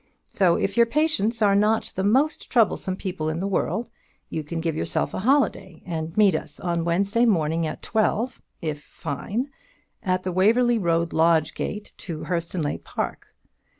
So, 0.31 0.55
if 0.55 0.77
your 0.77 0.87
patients 0.87 1.43
are 1.43 1.53
not 1.53 1.91
the 1.93 2.03
most 2.03 2.49
troublesome 2.49 2.95
people 2.95 3.29
in 3.29 3.39
the 3.39 3.45
world, 3.45 3.91
you 4.29 4.43
can 4.43 4.59
give 4.59 4.75
yourself 4.75 5.13
a 5.13 5.19
holiday, 5.19 5.83
and 5.85 6.17
meet 6.17 6.35
us 6.35 6.59
on 6.59 6.85
Wednesday 6.85 7.23
morning, 7.27 7.67
at 7.67 7.83
twelve, 7.83 8.41
if 8.63 8.81
fine, 8.83 9.51
at 10.01 10.23
the 10.23 10.31
Waverly 10.31 10.79
Road 10.79 11.13
lodge 11.13 11.53
gate 11.53 11.93
to 11.97 12.23
Hurstonleigh 12.23 12.81
Park. 12.83 13.27